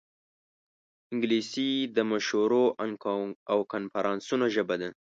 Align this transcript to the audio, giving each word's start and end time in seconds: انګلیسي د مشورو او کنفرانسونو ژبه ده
انګلیسي 1.11 1.69
د 1.95 1.97
مشورو 2.11 2.65
او 3.51 3.59
کنفرانسونو 3.73 4.45
ژبه 4.55 4.75
ده 4.81 4.89